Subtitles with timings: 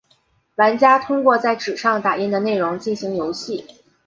[0.55, 3.63] 玩家通过在纸上打印的内容进行游戏。